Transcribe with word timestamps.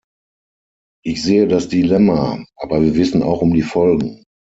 Ich 1.05 1.21
sehe 1.21 1.47
das 1.47 1.69
Dilemma, 1.69 2.43
aber 2.57 2.81
wir 2.81 2.95
wissen 2.95 3.21
auch 3.21 3.43
um 3.43 3.53
die 3.53 3.61
Folgen. 3.61 4.23